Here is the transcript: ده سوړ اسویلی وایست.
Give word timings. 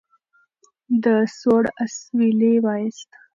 ده 1.03 1.15
سوړ 1.37 1.63
اسویلی 1.83 2.53
وایست. 2.65 3.09